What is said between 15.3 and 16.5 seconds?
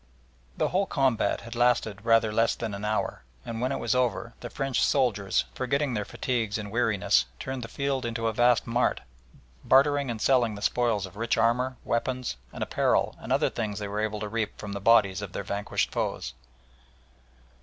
their vanquished foes.